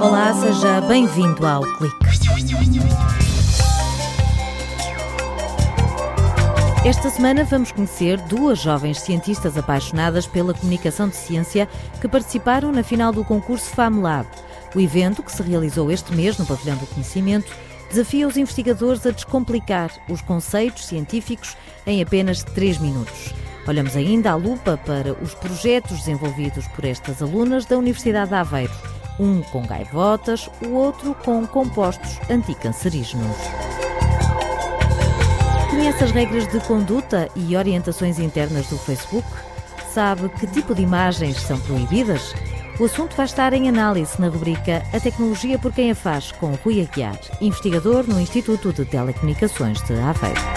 Olá, 0.00 0.32
seja 0.32 0.80
bem-vindo 0.88 1.46
ao 1.46 1.60
Clique. 1.76 1.96
Esta 6.82 7.10
semana 7.10 7.44
vamos 7.44 7.72
conhecer 7.72 8.18
duas 8.22 8.58
jovens 8.58 9.00
cientistas 9.00 9.58
apaixonadas 9.58 10.26
pela 10.26 10.54
comunicação 10.54 11.10
de 11.10 11.16
ciência 11.16 11.68
que 12.00 12.08
participaram 12.08 12.72
na 12.72 12.82
final 12.82 13.12
do 13.12 13.22
concurso 13.22 13.68
FAMLab. 13.74 14.26
O 14.74 14.80
evento, 14.80 15.22
que 15.22 15.30
se 15.30 15.42
realizou 15.42 15.92
este 15.92 16.10
mês 16.14 16.38
no 16.38 16.46
Pavilhão 16.46 16.78
do 16.78 16.86
Conhecimento, 16.86 17.52
desafia 17.90 18.26
os 18.26 18.38
investigadores 18.38 19.04
a 19.04 19.10
descomplicar 19.10 19.90
os 20.08 20.22
conceitos 20.22 20.86
científicos 20.86 21.54
em 21.86 22.00
apenas 22.00 22.42
3 22.42 22.78
minutos. 22.78 23.43
Olhamos 23.66 23.96
ainda 23.96 24.32
à 24.32 24.34
lupa 24.34 24.78
para 24.84 25.12
os 25.14 25.34
projetos 25.34 25.98
desenvolvidos 26.00 26.66
por 26.68 26.84
estas 26.84 27.22
alunas 27.22 27.64
da 27.64 27.78
Universidade 27.78 28.30
de 28.30 28.36
Aveiro, 28.36 28.72
um 29.18 29.40
com 29.42 29.62
gaivotas, 29.66 30.50
o 30.64 30.70
outro 30.72 31.14
com 31.24 31.46
compostos 31.46 32.18
anticancerígenos. 32.30 33.36
Conhece 35.70 36.04
as 36.04 36.10
regras 36.10 36.46
de 36.48 36.60
conduta 36.60 37.28
e 37.34 37.56
orientações 37.56 38.18
internas 38.18 38.66
do 38.68 38.76
Facebook? 38.76 39.26
Sabe 39.92 40.28
que 40.28 40.46
tipo 40.46 40.74
de 40.74 40.82
imagens 40.82 41.40
são 41.40 41.58
proibidas? 41.60 42.34
O 42.78 42.84
assunto 42.84 43.16
vai 43.16 43.26
estar 43.26 43.52
em 43.52 43.68
análise 43.68 44.20
na 44.20 44.28
rubrica 44.28 44.82
A 44.92 44.98
Tecnologia 44.98 45.58
por 45.58 45.72
Quem 45.72 45.92
a 45.92 45.94
Faz, 45.94 46.32
com 46.32 46.52
Rui 46.64 46.80
Aguiar, 46.80 47.18
investigador 47.40 48.04
no 48.06 48.20
Instituto 48.20 48.72
de 48.72 48.84
Telecomunicações 48.84 49.80
de 49.82 49.94
Aveiro. 49.94 50.53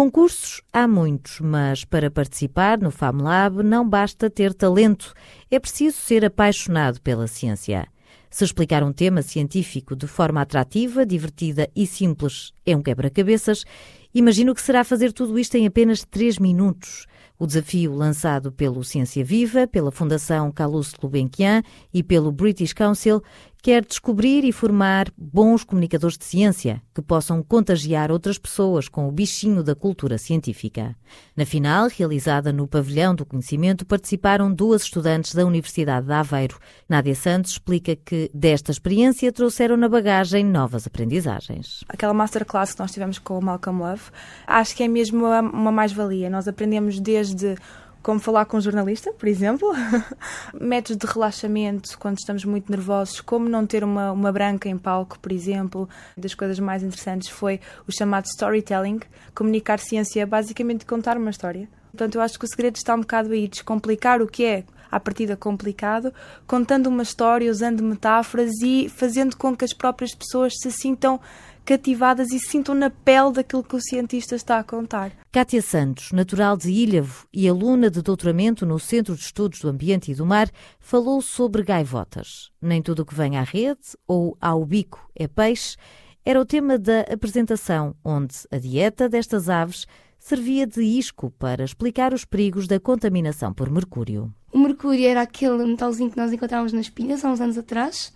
Concursos 0.00 0.62
há 0.72 0.88
muitos, 0.88 1.40
mas 1.40 1.84
para 1.84 2.10
participar 2.10 2.78
no 2.78 2.90
FAMLab 2.90 3.62
não 3.62 3.86
basta 3.86 4.30
ter 4.30 4.54
talento, 4.54 5.12
é 5.50 5.60
preciso 5.60 5.98
ser 5.98 6.24
apaixonado 6.24 7.02
pela 7.02 7.26
ciência. 7.26 7.86
Se 8.30 8.42
explicar 8.42 8.82
um 8.82 8.94
tema 8.94 9.20
científico 9.20 9.94
de 9.94 10.06
forma 10.06 10.40
atrativa, 10.40 11.04
divertida 11.04 11.68
e 11.76 11.86
simples 11.86 12.50
é 12.64 12.74
um 12.74 12.80
quebra-cabeças, 12.80 13.66
Imagino 14.12 14.56
que 14.56 14.60
será 14.60 14.82
fazer 14.82 15.12
tudo 15.12 15.38
isto 15.38 15.54
em 15.54 15.68
apenas 15.68 16.04
3 16.04 16.40
minutos. 16.40 17.06
O 17.38 17.46
desafio 17.46 17.94
lançado 17.94 18.50
pelo 18.50 18.82
Ciência 18.82 19.24
Viva, 19.24 19.68
pela 19.68 19.92
Fundação 19.92 20.50
Calouste 20.50 20.98
Gulbenkian 21.00 21.62
e 21.94 22.02
pelo 22.02 22.32
British 22.32 22.72
Council 22.72 23.22
quer 23.62 23.84
descobrir 23.84 24.44
e 24.44 24.52
formar 24.52 25.10
bons 25.16 25.64
comunicadores 25.64 26.16
de 26.16 26.24
ciência 26.24 26.82
que 26.94 27.02
possam 27.02 27.42
contagiar 27.42 28.10
outras 28.10 28.38
pessoas 28.38 28.88
com 28.88 29.08
o 29.08 29.12
bichinho 29.12 29.62
da 29.62 29.74
cultura 29.74 30.18
científica. 30.18 30.96
Na 31.36 31.44
final, 31.44 31.88
realizada 31.88 32.52
no 32.52 32.66
Pavilhão 32.66 33.14
do 33.14 33.26
Conhecimento, 33.26 33.86
participaram 33.86 34.52
duas 34.52 34.82
estudantes 34.82 35.34
da 35.34 35.44
Universidade 35.44 36.06
de 36.06 36.12
Aveiro. 36.12 36.58
Nádia 36.88 37.14
Santos 37.14 37.52
explica 37.52 37.94
que 37.96 38.30
desta 38.32 38.70
experiência 38.70 39.32
trouxeram 39.32 39.76
na 39.76 39.88
bagagem 39.88 40.44
novas 40.44 40.86
aprendizagens. 40.86 41.84
Aquela 41.88 42.14
masterclass 42.14 42.74
que 42.74 42.80
nós 42.80 42.92
tivemos 42.92 43.18
com 43.18 43.38
o 43.38 43.42
Malcolm 43.42 43.80
Love, 43.80 44.02
acho 44.46 44.76
que 44.76 44.82
é 44.82 44.88
mesmo 44.88 45.26
uma 45.26 45.72
mais-valia. 45.72 46.30
Nós 46.30 46.48
aprendemos 46.48 47.00
desde 47.00 47.56
como 48.02 48.18
falar 48.18 48.46
com 48.46 48.56
um 48.56 48.60
jornalista, 48.60 49.12
por 49.12 49.28
exemplo, 49.28 49.68
métodos 50.58 50.96
de 50.96 51.12
relaxamento 51.12 51.98
quando 51.98 52.18
estamos 52.18 52.44
muito 52.44 52.70
nervosos, 52.70 53.20
como 53.20 53.48
não 53.48 53.66
ter 53.66 53.84
uma, 53.84 54.12
uma 54.12 54.32
branca 54.32 54.68
em 54.68 54.78
palco, 54.78 55.18
por 55.18 55.32
exemplo. 55.32 55.88
Das 56.16 56.34
coisas 56.34 56.58
mais 56.58 56.82
interessantes 56.82 57.28
foi 57.28 57.60
o 57.86 57.92
chamado 57.92 58.26
storytelling, 58.26 59.00
comunicar 59.34 59.78
ciência, 59.78 60.26
basicamente 60.26 60.86
contar 60.86 61.16
uma 61.16 61.30
história. 61.30 61.68
Portanto, 61.90 62.14
eu 62.14 62.22
acho 62.22 62.38
que 62.38 62.44
o 62.44 62.48
segredo 62.48 62.76
está 62.76 62.94
um 62.94 63.00
bocado 63.00 63.32
aí, 63.32 63.48
descomplicar 63.48 64.22
o 64.22 64.26
que 64.26 64.44
é 64.44 64.64
à 64.90 64.98
partida 64.98 65.36
complicado, 65.36 66.12
contando 66.46 66.88
uma 66.88 67.02
história, 67.02 67.50
usando 67.50 67.82
metáforas 67.82 68.50
e 68.62 68.88
fazendo 68.88 69.36
com 69.36 69.56
que 69.56 69.64
as 69.64 69.72
próprias 69.72 70.14
pessoas 70.14 70.54
se 70.60 70.70
sintam 70.70 71.20
cativadas 71.64 72.32
e 72.32 72.38
se 72.38 72.48
sintam 72.48 72.74
na 72.74 72.90
pele 72.90 73.32
daquilo 73.32 73.62
que 73.62 73.76
o 73.76 73.80
cientista 73.80 74.34
está 74.34 74.58
a 74.58 74.64
contar. 74.64 75.12
Cátia 75.30 75.62
Santos, 75.62 76.10
natural 76.10 76.56
de 76.56 76.70
Ilhavo 76.70 77.26
e 77.32 77.48
aluna 77.48 77.90
de 77.90 78.02
doutoramento 78.02 78.66
no 78.66 78.78
Centro 78.78 79.14
de 79.14 79.20
Estudos 79.20 79.60
do 79.60 79.68
Ambiente 79.68 80.10
e 80.10 80.14
do 80.14 80.26
Mar, 80.26 80.50
falou 80.80 81.22
sobre 81.22 81.62
gaivotas. 81.62 82.50
Nem 82.60 82.82
tudo 82.82 83.02
o 83.02 83.06
que 83.06 83.14
vem 83.14 83.36
à 83.36 83.42
rede 83.42 83.96
ou 84.06 84.36
ao 84.40 84.64
bico 84.64 85.08
é 85.14 85.28
peixe 85.28 85.76
era 86.24 86.40
o 86.40 86.44
tema 86.44 86.78
da 86.78 87.00
apresentação, 87.02 87.94
onde 88.04 88.34
a 88.50 88.58
dieta 88.58 89.08
destas 89.08 89.48
aves 89.48 89.86
servia 90.20 90.66
de 90.66 90.82
isco 90.82 91.32
para 91.38 91.64
explicar 91.64 92.12
os 92.12 92.24
perigos 92.24 92.68
da 92.68 92.78
contaminação 92.78 93.52
por 93.52 93.70
mercúrio. 93.70 94.32
O 94.52 94.58
mercúrio 94.58 95.08
era 95.08 95.22
aquele 95.22 95.64
metalzinho 95.64 96.10
que 96.10 96.16
nós 96.16 96.32
encontrávamos 96.32 96.72
nas 96.72 96.90
pilhas 96.90 97.24
há 97.24 97.30
uns 97.30 97.40
anos 97.40 97.56
atrás 97.56 98.12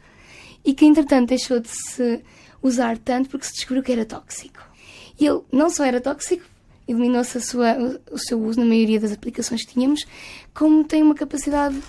e 0.65 0.75
que, 0.75 0.85
entretanto, 0.85 1.31
deixou 1.31 1.59
de 1.59 1.69
se 1.69 2.23
usar 2.63 2.99
tanto 2.99 3.31
porque 3.31 3.47
se 3.47 3.55
descobriu 3.55 3.83
que 3.83 3.93
era 3.93 4.05
tóxico. 4.05 4.61
E 5.19 5.27
ele 5.27 5.41
não 5.51 5.71
só 5.71 5.85
era 5.85 6.01
tóxico, 6.01 6.45
eliminou-se 6.87 7.39
o 7.39 8.19
seu 8.19 8.43
uso 8.43 8.61
na 8.61 8.67
maioria 8.67 9.01
das 9.01 9.13
aplicações 9.13 9.65
que 9.65 9.73
tínhamos, 9.73 10.05
como 10.53 10.85
tem 10.85 11.03
uma 11.03 11.15
capacidade 11.15 11.81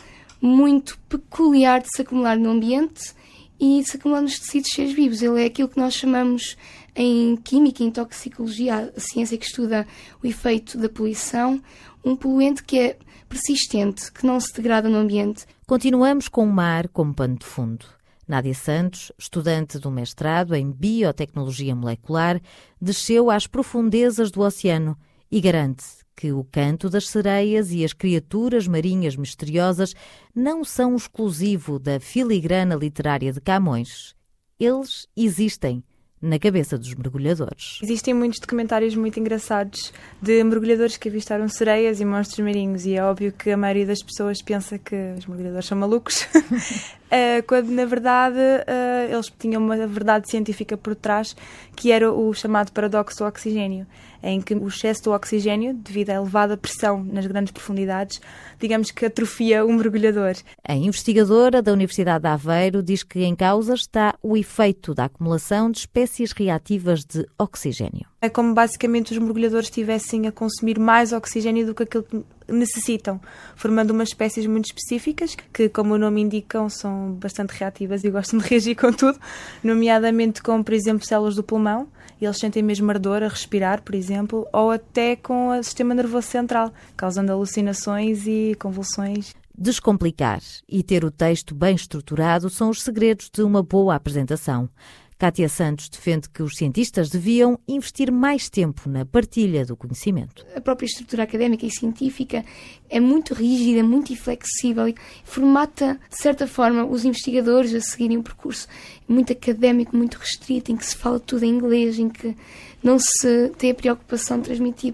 muito 0.42 0.98
peculiar 1.10 1.82
de 1.82 1.90
se 1.94 2.02
acumular 2.02 2.38
no 2.38 2.52
ambiente 2.52 3.14
e 3.60 3.82
de 3.82 3.90
se 3.90 3.98
acumular 3.98 4.22
nos 4.22 4.40
tecidos 4.40 4.70
seres 4.74 4.94
vivos. 4.94 5.22
Ele 5.22 5.44
é 5.44 5.46
aquilo 5.46 5.70
que 5.70 5.80
nós 5.80 5.94
chamamos 5.94 6.56
em 6.96 7.36
química 7.36 7.84
e 7.84 7.88
em 7.88 7.92
toxicologia, 7.92 8.94
a 8.96 9.00
ciência 9.00 9.38
que 9.38 9.46
estuda 9.46 9.86
o 10.24 10.28
efeito 10.28 10.78
da 10.78 10.88
poluição, 10.88 11.62
um 12.04 12.16
poluente 12.16 12.64
que 12.64 12.80
é 12.80 12.98
persistente, 13.28 14.12
que 14.12 14.26
não 14.26 14.40
se 14.40 14.54
degrada 14.54 14.88
no 14.88 14.98
ambiente. 14.98 15.46
Continuamos 15.68 16.28
com 16.28 16.46
o 16.46 16.52
mar 16.52 16.88
como 16.88 17.14
pano 17.14 17.38
de 17.38 17.46
fundo. 17.46 17.86
Nádia 18.28 18.56
Santos, 18.56 19.12
estudante 19.18 19.78
do 19.78 19.92
mestrado 19.92 20.56
em 20.56 20.72
Biotecnologia 20.72 21.76
Molecular, 21.76 22.42
desceu 22.82 23.30
às 23.30 23.46
profundezas 23.46 24.32
do 24.32 24.42
oceano 24.42 24.98
e 25.30 25.40
garante 25.42 25.84
que 26.16 26.32
o 26.32 26.44
canto 26.46 26.90
das 26.90 27.10
sereias 27.10 27.72
e 27.72 27.84
as 27.84 27.94
criaturas 27.94 28.68
marinhas 28.68 29.16
misteriosas 29.16 29.94
não 30.34 30.64
são 30.64 30.96
exclusivo 30.96 31.78
da 31.78 32.00
filigrana 32.00 32.74
literária 32.74 33.34
de 33.34 33.42
Camões. 33.42 34.16
Eles 34.58 35.08
existem 35.16 35.84
na 36.26 36.40
cabeça 36.40 36.78
dos 36.78 36.94
mergulhadores. 36.96 37.80
Existem 37.82 38.14
muitos 38.14 38.40
documentários 38.40 38.96
muito 38.96 39.20
engraçados 39.20 39.94
de 40.22 40.44
mergulhadores 40.44 40.98
que 40.98 41.08
avistaram 41.08 41.48
sereias 41.48 42.02
e 42.02 42.06
monstros 42.06 42.40
marinhos 42.40 42.86
e 42.86 42.96
é 42.96 43.04
óbvio 43.04 43.32
que 43.32 43.52
a 43.52 43.58
maioria 43.58 43.86
das 43.86 44.02
pessoas 44.02 44.42
pensa 44.42 44.78
que 44.78 44.96
os 45.18 45.26
mergulhadores 45.26 45.66
são 45.66 45.78
malucos, 45.78 46.28
quando 47.48 47.70
na 47.70 47.86
verdade 47.86 48.40
eh, 48.40 49.10
eles 49.12 49.32
tinham 49.38 49.62
uma 49.62 49.76
verdade 49.88 50.30
científica 50.30 50.78
por 50.78 50.96
trás 50.96 51.36
que 51.76 51.92
era 51.92 52.12
o 52.12 52.34
chamado 52.34 52.72
paradoxo 52.72 53.20
do 53.20 53.26
oxigênio 53.26 53.88
em 54.26 54.42
que 54.42 54.56
o 54.56 54.68
excesso 54.68 55.04
do 55.04 55.12
oxigênio, 55.12 55.76
devido 55.76 56.10
à 56.10 56.14
elevada 56.16 56.58
pressão 56.58 57.04
nas 57.04 57.28
grandes 57.28 57.52
profundidades, 57.52 58.20
digamos 58.60 58.90
que 58.90 59.06
atrofia 59.06 59.64
o 59.64 59.72
mergulhador. 59.72 60.34
A 60.68 60.74
investigadora 60.74 61.62
da 61.62 61.72
Universidade 61.72 62.24
de 62.24 62.28
Aveiro 62.28 62.82
diz 62.82 63.04
que 63.04 63.24
em 63.24 63.36
causa 63.36 63.76
está 63.76 64.16
o 64.24 64.36
efeito 64.36 64.96
da 64.96 65.06
acumulação 65.06 65.70
de 65.70 65.80
espécies 65.80 66.32
reativas 66.32 67.06
de 67.06 67.28
oxigênio. 67.38 68.08
É 68.20 68.28
como 68.28 68.56
basicamente 68.56 69.12
os 69.12 69.20
mergulhadores 69.20 69.68
estivessem 69.68 70.26
a 70.28 70.32
consumir 70.32 70.80
mais 70.80 71.14
oxigênio 71.14 71.68
do 71.68 71.76
que 71.76 71.84
aquilo 71.84 72.04
que 72.04 72.24
necessitam, 72.48 73.20
formando 73.56 73.92
umas 73.92 74.10
espécies 74.10 74.46
muito 74.46 74.66
específicas 74.66 75.36
que, 75.54 75.70
como 75.70 75.94
o 75.94 75.98
nome 75.98 76.22
indicam, 76.22 76.70
são 76.70 77.14
bastante 77.14 77.52
reativas 77.52 78.04
e 78.04 78.10
gostam 78.12 78.40
de 78.40 78.48
reagir 78.48 78.76
com 78.76 78.92
tudo, 78.92 79.20
nomeadamente 79.64 80.42
com, 80.42 80.62
por 80.62 80.74
exemplo, 80.74 81.06
células 81.06 81.36
do 81.36 81.44
pulmão, 81.44 81.88
eles 82.22 82.38
sentem 82.38 82.64
mesmo 82.64 82.90
ardor 82.90 83.24
a 83.24 83.28
respirar, 83.28 83.82
por 83.82 83.96
exemplo, 83.96 84.48
ou 84.54 84.72
até 84.72 85.16
com 85.16 85.50
o 85.50 85.64
sistema 85.64 85.94
nervoso 85.94 86.28
central, 86.28 86.74
causando 86.96 87.32
alucinações 87.32 88.26
e 88.26 88.56
convulsões. 88.60 89.34
Descomplicar 89.58 90.42
e 90.68 90.84
ter 90.84 91.06
o 91.06 91.12
texto 91.12 91.56
bem 91.56 91.76
estruturado 91.76 92.50
são 92.50 92.70
os 92.70 92.82
segredos 92.82 93.30
de 93.34 93.42
uma 93.42 93.64
boa 93.64 93.96
apresentação. 93.96 94.70
Kátia 95.18 95.48
Santos 95.48 95.88
defende 95.88 96.30
que 96.30 96.44
os 96.44 96.58
cientistas 96.58 97.10
deviam 97.10 97.58
investir 97.66 98.12
mais 98.12 98.50
tempo 98.50 98.90
na 98.90 99.06
partilha 99.06 99.66
do 99.66 99.78
conhecimento. 99.78 100.46
A 100.54 100.60
própria 100.60 100.86
estrutura 100.86 101.24
académica 101.24 101.66
e 101.66 101.72
científica 101.72 102.44
é 102.90 103.00
muito 103.00 103.34
rígida, 103.34 103.82
muito 103.82 104.12
inflexível 104.12 104.90
e 104.90 104.96
formata, 105.24 105.98
de 106.10 106.18
certa 106.22 106.46
forma, 106.46 106.84
os 106.84 107.06
investigadores 107.06 107.74
a 107.74 107.80
seguirem 107.80 108.18
um 108.18 108.22
percurso 108.22 108.68
muito 109.08 109.32
académico, 109.32 109.96
muito 109.96 110.16
restrito, 110.16 110.74
em 110.74 110.76
que 110.76 110.86
se 110.86 110.98
fala 110.98 111.18
tudo 111.18 111.46
em 111.46 111.50
inglês, 111.50 111.98
em 111.98 112.10
que 112.10 112.36
não 112.84 113.00
se 113.00 113.50
tem 113.58 113.72
a 113.72 113.76
preocupação 113.76 114.38
de 114.38 114.44
transmitir 114.44 114.94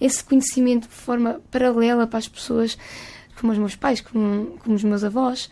esse 0.00 0.22
conhecimento 0.22 0.86
de 0.86 0.94
forma 0.94 1.40
paralela 1.50 2.06
para 2.06 2.20
as 2.20 2.28
pessoas, 2.28 2.78
como 3.40 3.52
os 3.52 3.58
meus 3.58 3.74
pais, 3.74 4.00
como, 4.00 4.56
como 4.62 4.76
os 4.76 4.84
meus 4.84 5.02
avós 5.02 5.50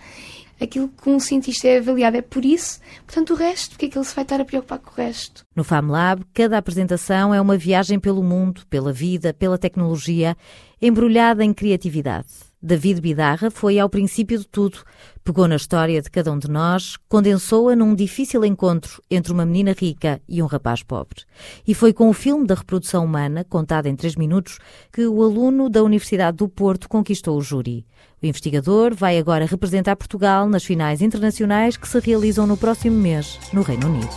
aquilo 0.61 0.89
que 0.89 1.09
um 1.09 1.21
cientista 1.21 1.69
é 1.69 1.79
avaliado 1.79 2.17
é 2.17 2.23
por 2.23 2.45
isso, 2.45 2.81
portanto 3.07 3.35
o 3.35 3.37
resto, 3.37 3.71
porque 3.71 3.87
é 3.87 3.89
que 3.89 3.99
ele 3.99 4.05
se 4.05 4.15
vai 4.15 4.23
estar 4.25 4.41
a 4.41 4.45
preocupar 4.45 4.79
com 4.79 4.91
o 4.91 4.95
resto? 4.95 5.45
No 5.55 5.65
FAMLab, 5.65 6.25
cada 6.33 6.59
apresentação 6.59 7.35
é 7.35 7.41
uma 7.41 7.57
viagem 7.57 7.99
pelo 7.99 8.23
mundo, 8.23 8.63
pela 8.69 8.93
vida, 8.93 9.35
pela 9.35 9.59
tecnologia, 9.59 10.37
embrulhada 10.81 11.45
em 11.45 11.53
criatividade. 11.53 12.29
David 12.67 13.01
Bidarra 13.01 13.49
foi 13.49 13.79
ao 13.79 13.89
princípio 13.89 14.39
de 14.39 14.49
tudo. 14.49 14.79
Pegou 15.23 15.47
na 15.47 15.55
história 15.55 16.03
de 16.03 16.11
cada 16.11 16.33
um 16.33 16.39
de 16.39 16.51
nós, 16.51 16.97
condensou-a 17.09 17.77
num 17.77 17.95
difícil 17.95 18.45
encontro 18.45 19.01
entre 19.09 19.33
uma 19.33 19.47
menina 19.47 19.73
rica 19.79 20.21
e 20.29 20.43
um 20.43 20.47
rapaz 20.47 20.83
pobre. 20.83 21.23
E 21.65 21.75
foi 21.75 21.93
com 21.93 22.09
o 22.09 22.13
filme 22.13 22.45
da 22.45 22.57
reprodução 22.57 23.05
humana, 23.05 23.45
contado 23.45 23.87
em 23.87 23.95
três 23.95 24.17
minutos, 24.17 24.59
que 24.93 25.07
o 25.07 25.23
aluno 25.23 25.69
da 25.69 25.83
Universidade 25.83 26.39
do 26.39 26.49
Porto 26.49 26.89
conquistou 26.89 27.39
o 27.39 27.43
júri. 27.43 27.87
O 28.27 28.29
investigador 28.29 28.93
vai 28.93 29.19
agora 29.19 29.47
representar 29.47 29.95
Portugal 29.95 30.49
nas 30.49 30.65
finais 30.65 31.01
internacionais 31.01 31.77
que 31.77 31.87
se 31.87 32.01
realizam 32.01 32.45
no 32.45 32.57
próximo 32.57 32.99
mês, 32.99 33.39
no 33.53 33.63
Reino 33.63 33.87
Unido. 33.87 34.09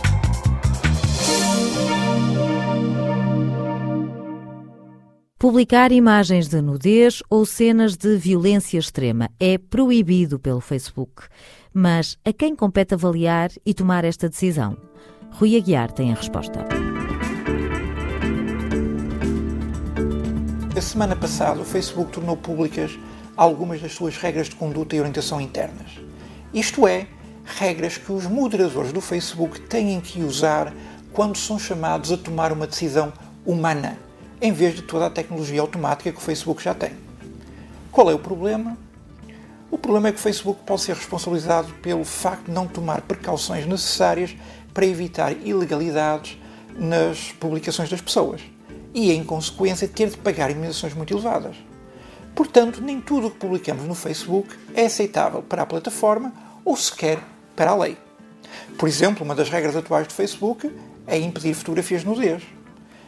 Publicar 5.38 5.92
imagens 5.92 6.48
de 6.48 6.60
nudez 6.60 7.22
ou 7.30 7.46
cenas 7.46 7.96
de 7.96 8.16
violência 8.16 8.78
extrema 8.78 9.30
é 9.38 9.56
proibido 9.56 10.40
pelo 10.40 10.60
Facebook. 10.60 11.22
Mas 11.72 12.18
a 12.24 12.32
quem 12.32 12.56
compete 12.56 12.94
avaliar 12.94 13.50
e 13.64 13.72
tomar 13.72 14.04
esta 14.04 14.28
decisão? 14.28 14.76
Rui 15.34 15.56
Aguiar 15.56 15.92
tem 15.92 16.10
a 16.10 16.16
resposta. 16.16 16.66
A 20.76 20.80
semana 20.80 21.14
passada, 21.14 21.60
o 21.60 21.64
Facebook 21.64 22.10
tornou 22.10 22.36
públicas 22.36 22.98
algumas 23.40 23.80
das 23.80 23.94
suas 23.94 24.18
regras 24.18 24.50
de 24.50 24.54
conduta 24.54 24.94
e 24.94 24.98
orientação 24.98 25.40
internas. 25.40 25.92
Isto 26.52 26.86
é, 26.86 27.06
regras 27.46 27.96
que 27.96 28.12
os 28.12 28.26
moderadores 28.26 28.92
do 28.92 29.00
Facebook 29.00 29.62
têm 29.62 29.98
que 29.98 30.22
usar 30.22 30.74
quando 31.10 31.38
são 31.38 31.58
chamados 31.58 32.12
a 32.12 32.18
tomar 32.18 32.52
uma 32.52 32.66
decisão 32.66 33.10
humana 33.46 33.96
em 34.42 34.52
vez 34.52 34.76
de 34.76 34.82
toda 34.82 35.06
a 35.06 35.10
tecnologia 35.10 35.58
automática 35.62 36.12
que 36.12 36.18
o 36.18 36.20
Facebook 36.20 36.62
já 36.62 36.74
tem. 36.74 36.90
Qual 37.90 38.10
é 38.10 38.14
o 38.14 38.18
problema? 38.18 38.76
O 39.70 39.78
problema 39.78 40.08
é 40.08 40.12
que 40.12 40.18
o 40.18 40.22
Facebook 40.22 40.60
pode 40.66 40.82
ser 40.82 40.94
responsabilizado 40.94 41.72
pelo 41.80 42.04
facto 42.04 42.44
de 42.44 42.52
não 42.52 42.66
tomar 42.66 43.00
precauções 43.00 43.64
necessárias 43.64 44.36
para 44.74 44.84
evitar 44.84 45.32
ilegalidades 45.32 46.36
nas 46.76 47.32
publicações 47.40 47.88
das 47.88 48.02
pessoas 48.02 48.42
e, 48.92 49.10
em 49.10 49.24
consequência, 49.24 49.88
ter 49.88 50.10
de 50.10 50.18
pagar 50.18 50.50
indemnizações 50.50 50.92
muito 50.92 51.14
elevadas. 51.14 51.69
Portanto, 52.34 52.80
nem 52.80 53.00
tudo 53.00 53.26
o 53.26 53.30
que 53.30 53.38
publicamos 53.38 53.84
no 53.84 53.94
Facebook 53.94 54.56
é 54.74 54.86
aceitável 54.86 55.42
para 55.42 55.62
a 55.62 55.66
plataforma 55.66 56.32
ou 56.64 56.76
sequer 56.76 57.18
para 57.54 57.72
a 57.72 57.76
lei. 57.76 57.96
Por 58.78 58.88
exemplo, 58.88 59.24
uma 59.24 59.34
das 59.34 59.50
regras 59.50 59.76
atuais 59.76 60.06
do 60.06 60.12
Facebook 60.12 60.70
é 61.06 61.18
impedir 61.18 61.54
fotografias 61.54 62.02
de 62.02 62.08
nudez. 62.08 62.42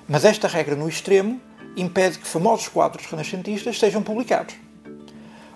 Mas 0.09 0.25
esta 0.25 0.49
regra, 0.49 0.77
no 0.77 0.89
extremo, 0.89 1.41
impede 1.77 2.19
que 2.19 2.27
famosos 2.27 2.69
quadros 2.69 3.07
renascentistas 3.07 3.79
sejam 3.79 4.03
publicados. 4.03 4.55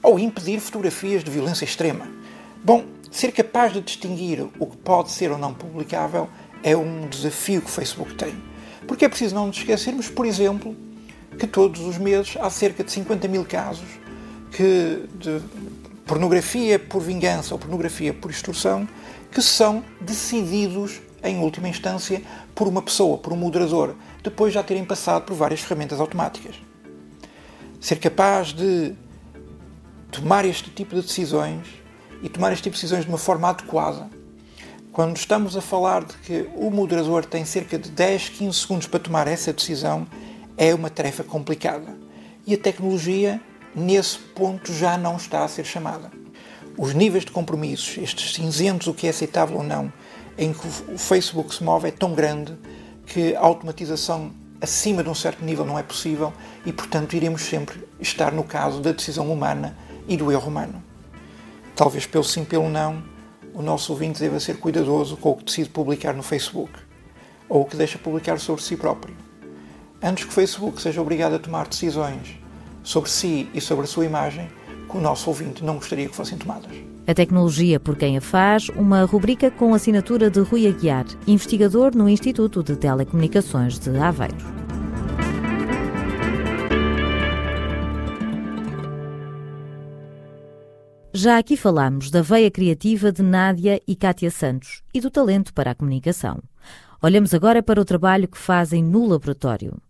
Ou 0.03 0.19
impedir 0.19 0.61
fotografias 0.61 1.25
de 1.25 1.31
violência 1.31 1.65
extrema. 1.65 2.09
Bom, 2.63 2.85
ser 3.11 3.33
capaz 3.33 3.73
de 3.73 3.81
distinguir 3.81 4.47
o 4.59 4.67
que 4.67 4.77
pode 4.79 5.11
ser 5.11 5.31
ou 5.31 5.39
não 5.39 5.53
publicável 5.53 6.29
é 6.63 6.77
um 6.77 7.07
desafio 7.09 7.61
que 7.61 7.69
o 7.69 7.73
Facebook 7.73 8.15
tem. 8.15 8.35
Porque 8.87 9.05
é 9.05 9.09
preciso 9.09 9.35
não 9.35 9.47
nos 9.49 9.59
esquecermos, 9.59 10.09
por 10.09 10.25
exemplo, 10.25 10.77
que 11.39 11.47
todos 11.47 11.81
os 11.81 11.99
meses 11.99 12.37
há 12.41 12.51
cerca 12.51 12.83
de 12.83 12.91
50 12.93 13.29
mil 13.29 13.45
casos 13.45 13.87
que 14.51 15.07
de 15.15 15.41
pornografia 16.07 16.79
por 16.79 17.03
vingança 17.03 17.55
ou 17.55 17.59
pornografia 17.59 18.15
por 18.15 18.31
extorsão 18.31 18.89
que 19.31 19.43
são 19.43 19.85
decididos 20.01 21.01
em 21.23 21.39
última 21.39 21.69
instância 21.69 22.23
por 22.55 22.69
uma 22.69 22.81
pessoa, 22.81 23.19
por 23.19 23.33
um 23.33 23.37
moderador, 23.37 23.95
depois 24.23 24.53
de 24.53 24.55
já 24.55 24.63
terem 24.63 24.85
passado 24.85 25.25
por 25.25 25.35
várias 25.35 25.61
ferramentas 25.61 26.01
automáticas. 26.01 26.55
Ser 27.81 27.97
capaz 27.97 28.53
de 28.53 28.95
tomar 30.11 30.45
este 30.45 30.71
tipo 30.71 30.95
de 30.95 31.03
decisões 31.03 31.67
e 32.23 32.29
tomar 32.29 32.53
este 32.53 32.63
tipo 32.63 32.77
de 32.77 32.81
decisões 32.81 33.05
de 33.05 33.11
uma 33.11 33.19
forma 33.19 33.49
adequada, 33.49 34.09
quando 34.93 35.17
estamos 35.17 35.55
a 35.57 35.61
falar 35.61 36.05
de 36.05 36.15
que 36.19 36.49
o 36.55 36.71
moderador 36.71 37.27
tem 37.27 37.45
cerca 37.45 37.79
de 37.79 37.91
10, 37.91 38.31
15 38.31 38.59
segundos 38.59 38.87
para 38.87 39.01
tomar 39.01 39.29
essa 39.29 39.53
decisão, 39.53 40.07
é 40.57 40.75
uma 40.75 40.91
tarefa 40.91 41.23
complicada. 41.23 41.97
E 42.47 42.55
a 42.55 42.59
tecnologia, 42.59 43.41
nesse 43.75 44.19
ponto, 44.19 44.73
já 44.73 44.97
não 44.97 45.17
está 45.17 45.45
a 45.45 45.49
ser 45.49 45.65
chamada. 45.65 46.11
Os 46.79 46.95
níveis 46.95 47.25
de 47.25 47.31
compromissos, 47.31 47.97
estes 47.99 48.35
cinzentos, 48.35 48.87
o 48.87 48.95
que 48.95 49.07
é 49.07 49.11
aceitável 49.11 49.59
ou 49.59 49.63
não, 49.63 49.93
em 50.39 50.53
que 50.53 50.67
o 50.93 50.99
Facebook 50.99 51.55
se 51.55 51.65
move 51.65 51.89
é 51.89 51.91
tão 51.91 52.15
grande 52.15 52.57
que 53.07 53.35
a 53.35 53.41
automatização 53.41 54.33
acima 54.61 55.03
de 55.03 55.09
um 55.09 55.15
certo 55.15 55.45
nível 55.45 55.65
não 55.65 55.79
é 55.79 55.83
possível 55.83 56.33
e, 56.65 56.73
portanto, 56.73 57.15
iremos 57.15 57.43
sempre 57.43 57.87
estar 58.01 58.33
no 58.33 58.45
caso 58.45 58.81
da 58.81 58.93
decisão 58.93 59.31
humana 59.31 59.77
e 60.09 60.17
do 60.17 60.31
erro 60.31 60.49
humano. 60.49 60.83
Talvez 61.75 62.07
pelo 62.07 62.25
sim, 62.25 62.45
pelo 62.45 62.69
não, 62.69 63.03
o 63.55 63.63
nosso 63.63 63.93
ouvinte 63.93 64.21
deva 64.21 64.39
ser 64.41 64.59
cuidadoso 64.59 65.17
com 65.17 65.31
o 65.31 65.37
que 65.37 65.45
decide 65.45 65.71
publicar 65.71 66.15
no 66.15 66.23
Facebook 66.23 66.73
ou 67.49 67.63
o 67.63 67.65
que 67.65 67.77
deixa 67.77 67.99
publicar 67.99 68.39
sobre 68.39 68.63
si 68.63 68.77
próprio. 68.77 69.26
Antes 70.03 70.25
que 70.25 70.31
o 70.31 70.35
Facebook 70.35 70.81
seja 70.81 71.01
obrigado 71.01 71.35
a 71.35 71.39
tomar 71.39 71.67
decisões 71.67 72.39
sobre 72.83 73.11
si 73.11 73.49
e 73.55 73.61
sobre 73.61 73.85
a 73.85 73.89
sua 73.89 74.05
imagem, 74.05 74.49
que 74.89 74.97
o 74.97 75.01
nosso 75.01 75.29
ouvinte 75.29 75.65
não 75.65 75.77
gostaria 75.77 76.09
que 76.09 76.15
fossem 76.15 76.39
tomadas. 76.39 76.71
A 77.07 77.15
tecnologia 77.15 77.81
por 77.81 77.97
quem 77.97 78.17
a 78.17 78.21
faz, 78.21 78.69
uma 78.71 79.05
rubrica 79.05 79.51
com 79.51 79.75
assinatura 79.75 80.29
de 80.31 80.41
Rui 80.41 80.67
Aguiar, 80.67 81.07
investigador 81.27 81.95
no 81.95 82.09
Instituto 82.09 82.63
de 82.63 82.77
Telecomunicações 82.77 83.79
de 83.79 83.97
Aveiro. 83.97 84.37
Já 91.13 91.39
aqui 91.39 91.57
falamos 91.57 92.11
da 92.11 92.21
veia 92.21 92.51
criativa 92.51 93.11
de 93.11 93.23
Nádia 93.23 93.81
e 93.89 93.97
Kátia 93.97 94.31
Santos 94.31 94.83
e 94.93 95.01
do 95.01 95.11
talento 95.11 95.55
para 95.55 95.71
a 95.71 95.75
comunicação. 95.75 96.43
Olhamos 97.03 97.33
agora 97.33 97.63
para 97.63 97.81
o 97.81 97.85
trabalho 97.85 98.29
que 98.29 98.37
fazem 98.37 98.83
no 98.83 99.07
laboratório. 99.07 99.81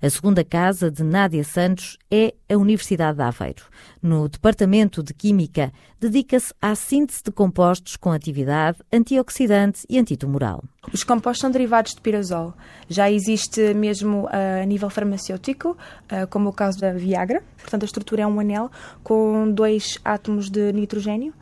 A 0.00 0.10
segunda 0.10 0.44
casa 0.44 0.90
de 0.90 1.02
Nádia 1.02 1.44
Santos 1.44 1.98
é 2.10 2.34
a 2.48 2.56
Universidade 2.56 3.16
de 3.16 3.22
Aveiro. 3.22 3.64
No 4.02 4.28
Departamento 4.28 5.02
de 5.02 5.14
Química, 5.14 5.72
dedica-se 6.00 6.52
à 6.60 6.74
síntese 6.74 7.22
de 7.24 7.32
compostos 7.32 7.96
com 7.96 8.12
atividade 8.12 8.78
antioxidante 8.92 9.86
e 9.88 9.98
antitumoral. 9.98 10.62
Os 10.92 11.02
compostos 11.02 11.40
são 11.40 11.50
derivados 11.50 11.94
de 11.94 12.00
pirazol. 12.00 12.54
Já 12.88 13.10
existe 13.10 13.72
mesmo 13.74 14.24
uh, 14.24 14.62
a 14.62 14.66
nível 14.66 14.90
farmacêutico, 14.90 15.70
uh, 15.70 16.26
como 16.28 16.50
o 16.50 16.52
caso 16.52 16.78
da 16.78 16.92
Viagra. 16.92 17.42
Portanto, 17.58 17.82
a 17.82 17.86
estrutura 17.86 18.22
é 18.22 18.26
um 18.26 18.38
anel 18.38 18.70
com 19.02 19.50
dois 19.50 19.98
átomos 20.04 20.50
de 20.50 20.72
nitrogênio 20.72 21.32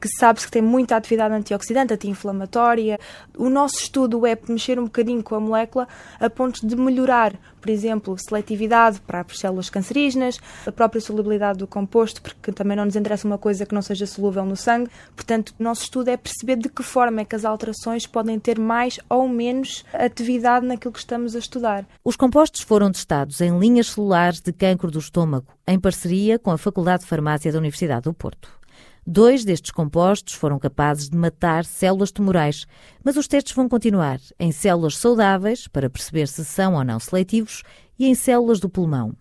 que 0.00 0.08
sabe-se 0.18 0.46
que 0.46 0.52
tem 0.52 0.62
muita 0.62 0.96
atividade 0.96 1.34
antioxidante, 1.34 1.94
anti-inflamatória. 1.94 2.98
O 3.36 3.48
nosso 3.48 3.76
estudo 3.76 4.26
é 4.26 4.38
mexer 4.48 4.78
um 4.78 4.84
bocadinho 4.84 5.22
com 5.22 5.34
a 5.34 5.40
molécula 5.40 5.88
a 6.20 6.28
ponto 6.28 6.66
de 6.66 6.76
melhorar, 6.76 7.34
por 7.60 7.70
exemplo, 7.70 8.16
seletividade 8.18 9.00
para 9.00 9.20
as 9.20 9.38
células 9.38 9.70
cancerígenas, 9.70 10.38
a 10.66 10.72
própria 10.72 11.00
solubilidade 11.00 11.58
do 11.58 11.66
composto, 11.66 12.20
porque 12.20 12.52
também 12.52 12.76
não 12.76 12.84
nos 12.84 12.96
interessa 12.96 13.26
uma 13.26 13.38
coisa 13.38 13.64
que 13.64 13.74
não 13.74 13.82
seja 13.82 14.06
solúvel 14.06 14.44
no 14.44 14.56
sangue. 14.56 14.90
Portanto, 15.14 15.54
o 15.58 15.62
nosso 15.62 15.82
estudo 15.82 16.08
é 16.08 16.16
perceber 16.16 16.56
de 16.56 16.68
que 16.68 16.82
forma 16.82 17.20
é 17.20 17.24
que 17.24 17.36
as 17.36 17.44
alterações 17.44 18.06
podem 18.06 18.38
ter 18.38 18.58
mais 18.58 18.98
ou 19.08 19.28
menos 19.28 19.84
atividade 19.92 20.66
naquilo 20.66 20.92
que 20.92 20.98
estamos 20.98 21.36
a 21.36 21.38
estudar. 21.38 21.86
Os 22.04 22.16
compostos 22.16 22.62
foram 22.62 22.90
testados 22.90 23.40
em 23.40 23.58
linhas 23.58 23.88
celulares 23.88 24.40
de 24.40 24.52
cancro 24.52 24.90
do 24.90 24.98
estômago, 24.98 25.46
em 25.66 25.78
parceria 25.78 26.38
com 26.38 26.50
a 26.50 26.58
Faculdade 26.58 27.02
de 27.02 27.08
Farmácia 27.08 27.52
da 27.52 27.58
Universidade 27.58 28.02
do 28.02 28.14
Porto. 28.14 28.61
Dois 29.06 29.44
destes 29.44 29.72
compostos 29.72 30.34
foram 30.34 30.60
capazes 30.60 31.08
de 31.08 31.16
matar 31.16 31.64
células 31.64 32.12
tumorais, 32.12 32.66
mas 33.02 33.16
os 33.16 33.26
testes 33.26 33.52
vão 33.52 33.68
continuar 33.68 34.20
em 34.38 34.52
células 34.52 34.96
saudáveis 34.96 35.66
para 35.66 35.90
perceber 35.90 36.28
se 36.28 36.44
são 36.44 36.74
ou 36.74 36.84
não 36.84 37.00
seletivos 37.00 37.64
e 37.98 38.06
em 38.06 38.14
células 38.14 38.60
do 38.60 38.68
pulmão. 38.68 39.16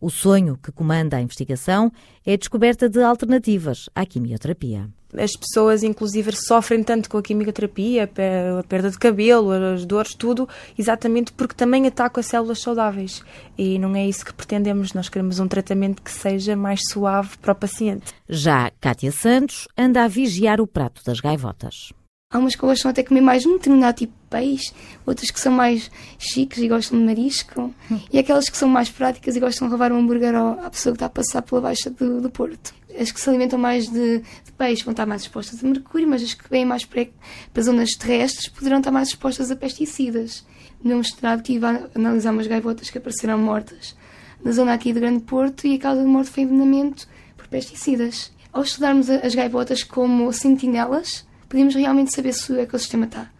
O 0.00 0.10
sonho 0.10 0.58
que 0.62 0.70
comanda 0.70 1.16
a 1.16 1.20
investigação 1.20 1.90
é 2.24 2.34
a 2.34 2.36
descoberta 2.36 2.88
de 2.88 3.02
alternativas 3.02 3.88
à 3.94 4.06
quimioterapia. 4.06 4.88
As 5.16 5.32
pessoas, 5.34 5.82
inclusive, 5.82 6.30
sofrem 6.36 6.84
tanto 6.84 7.08
com 7.08 7.16
a 7.16 7.22
quimioterapia, 7.22 8.04
a 8.04 8.62
perda 8.62 8.90
de 8.90 8.98
cabelo, 8.98 9.50
as 9.50 9.86
dores, 9.86 10.14
tudo, 10.14 10.46
exatamente 10.78 11.32
porque 11.32 11.54
também 11.54 11.86
atacam 11.86 12.20
as 12.20 12.26
células 12.26 12.60
saudáveis. 12.60 13.24
E 13.56 13.78
não 13.78 13.96
é 13.96 14.06
isso 14.06 14.24
que 14.24 14.34
pretendemos. 14.34 14.92
Nós 14.92 15.08
queremos 15.08 15.40
um 15.40 15.48
tratamento 15.48 16.02
que 16.02 16.12
seja 16.12 16.54
mais 16.54 16.80
suave 16.90 17.38
para 17.38 17.52
o 17.52 17.56
paciente. 17.56 18.12
Já 18.28 18.70
Kátia 18.80 19.10
Santos 19.10 19.66
anda 19.76 20.04
a 20.04 20.08
vigiar 20.08 20.60
o 20.60 20.66
prato 20.66 21.02
das 21.04 21.20
gaivotas. 21.20 21.92
Há 22.30 22.38
umas 22.38 22.54
que 22.54 22.60
gostam 22.60 22.90
até 22.90 23.02
comer 23.02 23.22
mais 23.22 23.46
um 23.46 23.54
determinado 23.54 23.96
tipo 23.96 24.12
de 24.12 24.28
peixe, 24.28 24.70
outras 25.06 25.30
que 25.30 25.40
são 25.40 25.50
mais 25.50 25.90
chiques 26.18 26.58
e 26.58 26.68
gostam 26.68 26.98
de 26.98 27.06
marisco, 27.06 27.74
e 28.12 28.18
aquelas 28.18 28.50
que 28.50 28.56
são 28.58 28.68
mais 28.68 28.90
práticas 28.90 29.34
e 29.34 29.40
gostam 29.40 29.66
de 29.66 29.72
levar 29.72 29.90
um 29.92 29.96
hambúrguer 29.96 30.34
à 30.34 30.68
pessoa 30.68 30.92
que 30.92 30.96
está 30.96 31.06
a 31.06 31.08
passar 31.08 31.40
pela 31.40 31.62
baixa 31.62 31.88
do, 31.88 32.20
do 32.20 32.28
Porto. 32.28 32.74
As 33.00 33.10
que 33.10 33.18
se 33.18 33.30
alimentam 33.30 33.58
mais 33.58 33.88
de, 33.88 34.18
de, 34.18 34.52
peixe 34.58 34.84
vão 34.84 34.92
estar 34.92 35.06
mais 35.06 35.22
expostas 35.22 35.64
a 35.64 35.66
mercúrio, 35.66 36.06
mas 36.06 36.22
as 36.22 36.34
que 36.34 36.46
vêm 36.50 36.66
mais 36.66 36.84
para, 36.84 37.06
para 37.50 37.62
zonas 37.62 37.92
terrestres 37.92 38.46
poderão 38.46 38.76
estar 38.76 38.90
mais 38.90 39.08
expostas 39.08 39.50
a 39.50 39.56
pesticidas. 39.56 40.44
No 40.82 40.90
meu 40.90 40.98
mestrado 40.98 41.38
estive 41.38 41.64
a 41.64 41.88
analisar 41.94 42.32
umas 42.32 42.46
gaivotas 42.46 42.90
que 42.90 42.98
apareceram 42.98 43.38
mortas 43.38 43.96
na 44.44 44.52
zona 44.52 44.74
aqui 44.74 44.92
de 44.92 45.00
Grande 45.00 45.22
Porto 45.22 45.66
e 45.66 45.76
a 45.76 45.78
causa 45.78 46.02
de 46.02 46.06
morte 46.06 46.28
foi 46.28 46.42
envenenamento 46.42 47.08
por 47.38 47.48
pesticidas. 47.48 48.30
Ao 48.52 48.62
estudarmos 48.62 49.08
as 49.08 49.34
gaivotas 49.34 49.82
como 49.82 50.30
sentinelas, 50.30 51.26
podemos 51.48 51.74
realmente 51.74 52.14
saber 52.14 52.32
se 52.32 52.52
o 52.52 52.58
ecossistema 52.58 53.06
está 53.06 53.30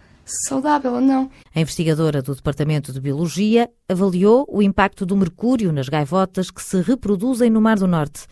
saudável 0.47 0.95
ou 0.95 1.01
não. 1.01 1.31
A 1.55 1.61
investigadora 1.61 2.21
do 2.21 2.35
Departamento 2.35 2.93
de 2.93 3.01
Biologia 3.01 3.71
avaliou 3.89 4.47
o 4.49 4.63
impacto 4.63 5.07
do 5.07 5.17
mercúrio 5.17 5.73
nas 5.73 5.89
gaivotas 5.89 6.51
que 6.51 6.63
se 6.63 6.81
reproduzem 6.81 7.51
no 7.51 7.61
Mar 7.61 7.79
do 7.79 7.87
Norte 7.87 8.27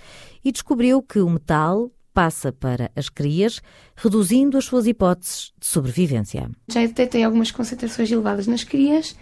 e 0.45 0.53
descobriu 0.53 1.03
que 1.03 1.19
o 1.19 1.31
metal 1.31 1.91
passa 2.13 2.51
para 2.51 2.91
as 2.97 3.09
crias, 3.09 3.61
reduzindo 3.95 4.57
as 4.57 4.65
suas 4.65 4.87
hipóteses 4.87 5.53
de 5.59 5.67
sobrevivência. 5.67 6.51
Já 6.69 6.81
detectei 6.81 7.23
algumas 7.23 7.51
concentrações 7.51 8.11
elevadas 8.11 8.47
nas 8.47 8.65
crias 8.65 9.15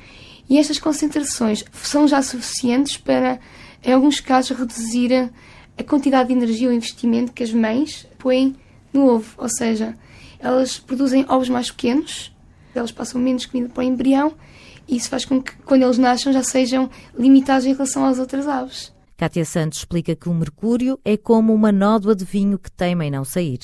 e 0.48 0.58
estas 0.58 0.78
concentrações 0.78 1.64
são 1.72 2.06
já 2.06 2.22
suficientes 2.22 2.96
para, 2.96 3.40
em 3.82 3.92
alguns 3.92 4.20
casos, 4.20 4.56
reduzir 4.56 5.32
a 5.76 5.82
quantidade 5.82 6.28
de 6.28 6.34
energia 6.34 6.68
ou 6.68 6.74
investimento 6.74 7.32
que 7.32 7.42
as 7.42 7.52
mães 7.52 8.06
põem 8.18 8.54
no 8.92 9.08
ovo, 9.08 9.34
ou 9.38 9.48
seja, 9.48 9.96
elas 10.44 10.78
produzem 10.78 11.24
ovos 11.28 11.48
mais 11.48 11.70
pequenos, 11.70 12.32
elas 12.74 12.92
passam 12.92 13.20
menos 13.20 13.46
comida 13.46 13.70
para 13.70 13.80
o 13.80 13.84
embrião 13.84 14.34
e 14.86 14.96
isso 14.96 15.08
faz 15.08 15.24
com 15.24 15.42
que, 15.42 15.56
quando 15.64 15.82
eles 15.82 15.96
nasçam, 15.96 16.32
já 16.32 16.42
sejam 16.42 16.90
limitados 17.18 17.66
em 17.66 17.72
relação 17.72 18.04
às 18.04 18.18
outras 18.18 18.46
aves. 18.46 18.92
Kátia 19.16 19.44
Santos 19.44 19.78
explica 19.78 20.14
que 20.14 20.28
o 20.28 20.34
mercúrio 20.34 20.98
é 21.04 21.16
como 21.16 21.54
uma 21.54 21.72
nódoa 21.72 22.14
de 22.14 22.24
vinho 22.24 22.58
que 22.58 22.70
teima 22.70 23.06
em 23.06 23.10
não 23.10 23.24
sair. 23.24 23.60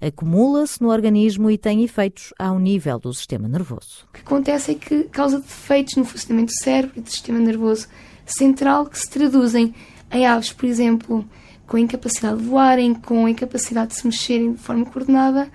Acumula-se 0.00 0.82
no 0.82 0.90
organismo 0.90 1.50
e 1.50 1.56
tem 1.56 1.84
efeitos 1.84 2.34
ao 2.38 2.58
nível 2.58 2.98
do 2.98 3.14
sistema 3.14 3.46
nervoso. 3.46 4.06
O 4.08 4.12
que 4.12 4.20
acontece 4.20 4.72
é 4.72 4.74
que 4.74 5.04
causa 5.04 5.38
defeitos 5.38 5.94
no 5.96 6.04
funcionamento 6.04 6.52
do 6.52 6.58
cérebro 6.58 6.98
e 6.98 7.00
do 7.00 7.10
sistema 7.10 7.38
nervoso 7.38 7.86
central 8.26 8.86
que 8.86 8.98
se 8.98 9.08
traduzem 9.08 9.74
em 10.10 10.26
aves, 10.26 10.52
por 10.52 10.66
exemplo, 10.66 11.24
com 11.66 11.78
incapacidade 11.78 12.38
de 12.38 12.44
voarem, 12.44 12.94
com 12.94 13.28
incapacidade 13.28 13.88
de 13.88 13.94
se 13.96 14.06
mexerem 14.06 14.52
de 14.52 14.58
forma 14.58 14.84
coordenada, 14.84 15.48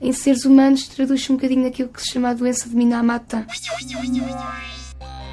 em 0.00 0.12
seres 0.12 0.44
humanos 0.44 0.88
traduz-se 0.88 1.30
um 1.30 1.36
bocadinho 1.36 1.64
naquilo 1.64 1.88
que 1.88 2.00
se 2.00 2.12
chama 2.12 2.30
a 2.30 2.34
doença 2.34 2.68
de 2.68 2.74
Minamata. 2.74 3.46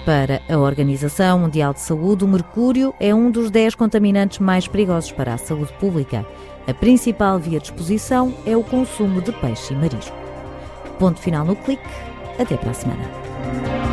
Para 0.06 0.42
a 0.50 0.58
Organização 0.58 1.40
Mundial 1.40 1.74
de 1.74 1.82
Saúde, 1.82 2.24
o 2.24 2.28
mercúrio 2.28 2.94
é 3.00 3.14
um 3.14 3.30
dos 3.30 3.52
10 3.52 3.76
contaminantes 3.76 4.40
mais 4.40 4.68
perigosos 4.68 5.12
para 5.12 5.34
a 5.34 5.38
saúde 5.38 5.74
pública. 5.74 6.26
A 6.66 6.74
principal 6.74 7.40
via 7.40 7.60
de 7.60 7.66
exposição 7.66 8.34
é 8.46 8.56
o 8.56 8.64
consumo 8.64 9.22
de 9.22 9.32
peixe 9.34 9.74
e 9.74 9.78
marisco. 9.78 10.16
Ponto 10.98 11.20
final 11.20 11.46
no 11.46 11.56
clique. 11.56 11.84
Até 12.40 12.56
para 12.56 12.72
a 12.72 12.74
semana. 12.74 13.87